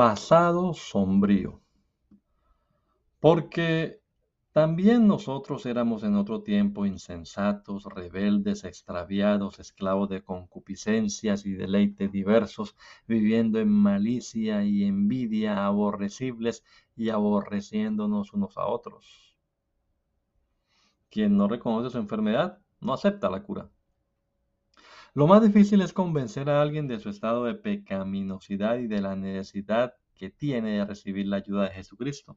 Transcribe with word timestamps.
Pasado 0.00 0.72
sombrío. 0.72 1.60
Porque 3.18 4.00
también 4.50 5.06
nosotros 5.06 5.66
éramos 5.66 6.04
en 6.04 6.16
otro 6.16 6.42
tiempo 6.42 6.86
insensatos, 6.86 7.84
rebeldes, 7.84 8.64
extraviados, 8.64 9.58
esclavos 9.58 10.08
de 10.08 10.24
concupiscencias 10.24 11.44
y 11.44 11.52
deleites 11.52 12.10
diversos, 12.10 12.76
viviendo 13.06 13.60
en 13.60 13.68
malicia 13.68 14.64
y 14.64 14.84
envidia, 14.84 15.66
aborrecibles 15.66 16.64
y 16.96 17.10
aborreciéndonos 17.10 18.32
unos 18.32 18.56
a 18.56 18.64
otros. 18.68 19.36
Quien 21.10 21.36
no 21.36 21.46
reconoce 21.46 21.90
su 21.90 21.98
enfermedad 21.98 22.58
no 22.80 22.94
acepta 22.94 23.28
la 23.28 23.42
cura. 23.42 23.70
Lo 25.12 25.26
más 25.26 25.42
difícil 25.42 25.80
es 25.80 25.92
convencer 25.92 26.48
a 26.48 26.62
alguien 26.62 26.86
de 26.86 27.00
su 27.00 27.08
estado 27.08 27.44
de 27.44 27.54
pecaminosidad 27.54 28.76
y 28.78 28.86
de 28.86 29.00
la 29.00 29.16
necesidad 29.16 29.94
que 30.14 30.30
tiene 30.30 30.78
de 30.78 30.84
recibir 30.84 31.26
la 31.26 31.38
ayuda 31.38 31.64
de 31.64 31.70
Jesucristo. 31.70 32.36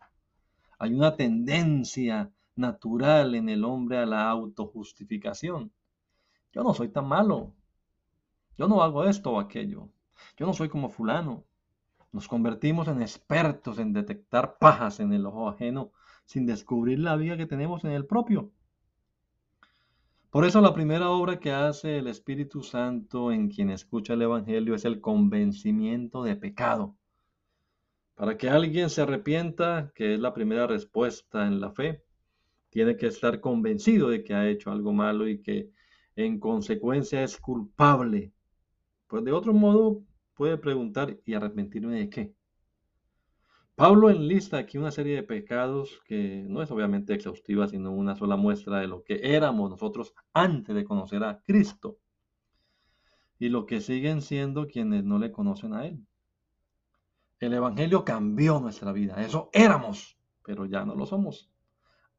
Hay 0.79 0.93
una 0.93 1.15
tendencia 1.15 2.31
natural 2.55 3.35
en 3.35 3.49
el 3.49 3.63
hombre 3.63 3.99
a 3.99 4.07
la 4.07 4.27
autojustificación. 4.27 5.71
Yo 6.51 6.63
no 6.63 6.73
soy 6.73 6.89
tan 6.89 7.07
malo. 7.07 7.53
Yo 8.57 8.67
no 8.67 8.81
hago 8.81 9.05
esto 9.05 9.33
o 9.33 9.39
aquello. 9.39 9.89
Yo 10.35 10.47
no 10.47 10.53
soy 10.53 10.67
como 10.67 10.89
fulano. 10.89 11.43
Nos 12.11 12.27
convertimos 12.27 12.87
en 12.87 13.03
expertos 13.03 13.77
en 13.77 13.93
detectar 13.93 14.57
pajas 14.57 14.99
en 14.99 15.13
el 15.13 15.27
ojo 15.27 15.47
ajeno 15.47 15.91
sin 16.25 16.47
descubrir 16.47 16.99
la 16.99 17.17
vida 17.17 17.37
que 17.37 17.45
tenemos 17.45 17.83
en 17.83 17.91
el 17.91 18.07
propio. 18.07 18.51
Por 20.33 20.45
eso 20.45 20.61
la 20.61 20.73
primera 20.73 21.11
obra 21.11 21.39
que 21.39 21.51
hace 21.51 21.99
el 21.99 22.07
Espíritu 22.07 22.63
Santo 22.63 23.31
en 23.31 23.49
quien 23.49 23.69
escucha 23.69 24.15
el 24.15 24.23
Evangelio 24.23 24.73
es 24.73 24.83
el 24.83 24.99
convencimiento 24.99 26.23
de 26.23 26.35
pecado. 26.35 26.97
Para 28.15 28.35
que 28.35 28.49
alguien 28.49 28.89
se 28.89 29.03
arrepienta, 29.03 29.91
que 29.93 30.15
es 30.15 30.19
la 30.19 30.33
primera 30.33 30.65
respuesta 30.65 31.45
en 31.45 31.61
la 31.61 31.69
fe, 31.69 32.01
tiene 32.71 32.97
que 32.97 33.05
estar 33.05 33.41
convencido 33.41 34.09
de 34.09 34.23
que 34.23 34.33
ha 34.33 34.49
hecho 34.49 34.71
algo 34.71 34.91
malo 34.91 35.27
y 35.27 35.39
que 35.39 35.69
en 36.15 36.39
consecuencia 36.39 37.23
es 37.23 37.37
culpable. 37.37 38.31
Pues 39.05 39.23
de 39.23 39.33
otro 39.33 39.53
modo 39.53 40.01
puede 40.33 40.57
preguntar, 40.57 41.15
¿y 41.25 41.35
arrepentirme 41.35 41.99
de 41.99 42.09
qué? 42.09 42.33
Pablo 43.75 44.11
enlista 44.11 44.57
aquí 44.59 44.77
una 44.77 44.91
serie 44.91 45.15
de 45.15 45.23
pecados 45.23 45.99
que 46.05 46.45
no 46.47 46.61
es 46.61 46.69
obviamente 46.69 47.15
exhaustiva, 47.15 47.67
sino 47.67 47.91
una 47.91 48.15
sola 48.15 48.35
muestra 48.35 48.79
de 48.79 48.87
lo 48.87 49.03
que 49.03 49.35
éramos 49.35 49.71
nosotros 49.71 50.13
antes 50.31 50.75
de 50.75 50.83
conocer 50.83 51.23
a 51.23 51.41
Cristo 51.41 51.97
y 53.39 53.49
lo 53.49 53.65
que 53.65 53.81
siguen 53.81 54.21
siendo 54.21 54.67
quienes 54.67 55.03
no 55.03 55.17
le 55.17 55.31
conocen 55.31 55.73
a 55.73 55.87
Él. 55.87 56.05
El 57.39 57.53
Evangelio 57.53 58.05
cambió 58.05 58.59
nuestra 58.59 58.91
vida, 58.91 59.15
eso 59.25 59.49
éramos, 59.51 60.19
pero 60.43 60.65
ya 60.67 60.85
no 60.85 60.93
lo 60.93 61.07
somos. 61.07 61.51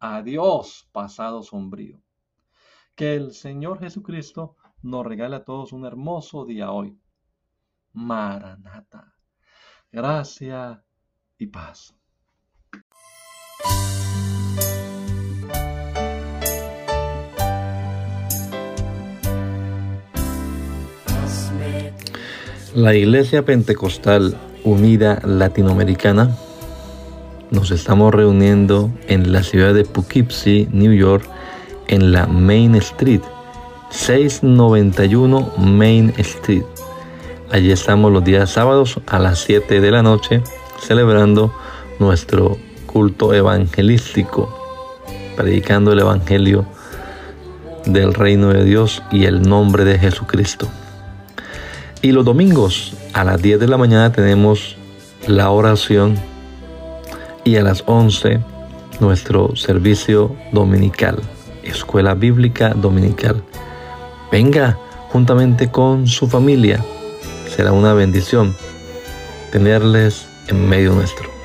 Adiós, 0.00 0.88
pasado 0.90 1.44
sombrío. 1.44 2.02
Que 2.96 3.14
el 3.14 3.32
Señor 3.32 3.78
Jesucristo 3.78 4.56
nos 4.82 5.06
regale 5.06 5.36
a 5.36 5.44
todos 5.44 5.72
un 5.72 5.86
hermoso 5.86 6.44
día 6.44 6.72
hoy. 6.72 6.98
Maranata. 7.92 9.14
Gracias 9.92 10.82
y 11.38 11.46
paz. 11.46 11.94
La 22.74 22.94
Iglesia 22.94 23.44
Pentecostal 23.44 24.36
Unida 24.64 25.20
Latinoamericana 25.24 26.36
nos 27.50 27.70
estamos 27.70 28.12
reuniendo 28.12 28.90
en 29.06 29.32
la 29.32 29.44
ciudad 29.44 29.74
de 29.74 29.84
Poughkeepsie, 29.84 30.68
New 30.72 30.92
York, 30.92 31.24
en 31.86 32.10
la 32.10 32.26
Main 32.26 32.74
Street, 32.76 33.20
691 33.90 35.52
Main 35.58 36.12
Street. 36.16 36.64
Allí 37.52 37.70
estamos 37.70 38.10
los 38.10 38.24
días 38.24 38.50
sábados 38.50 38.98
a 39.06 39.20
las 39.20 39.38
7 39.40 39.80
de 39.80 39.90
la 39.92 40.02
noche 40.02 40.42
celebrando 40.80 41.52
nuestro 41.98 42.58
culto 42.86 43.34
evangelístico, 43.34 44.48
predicando 45.36 45.92
el 45.92 46.00
Evangelio 46.00 46.64
del 47.86 48.14
reino 48.14 48.48
de 48.48 48.64
Dios 48.64 49.02
y 49.10 49.24
el 49.24 49.42
nombre 49.42 49.84
de 49.84 49.98
Jesucristo. 49.98 50.68
Y 52.02 52.12
los 52.12 52.24
domingos 52.24 52.94
a 53.12 53.24
las 53.24 53.40
10 53.40 53.60
de 53.60 53.68
la 53.68 53.76
mañana 53.76 54.12
tenemos 54.12 54.76
la 55.26 55.50
oración 55.50 56.16
y 57.44 57.56
a 57.56 57.62
las 57.62 57.82
11 57.86 58.40
nuestro 59.00 59.56
servicio 59.56 60.34
dominical, 60.52 61.18
escuela 61.62 62.14
bíblica 62.14 62.70
dominical. 62.70 63.42
Venga 64.30 64.78
juntamente 65.10 65.70
con 65.70 66.06
su 66.06 66.28
familia, 66.28 66.84
será 67.48 67.72
una 67.72 67.92
bendición 67.92 68.54
tenerles 69.50 70.26
en 70.48 70.68
medio 70.68 70.94
nuestro. 70.94 71.43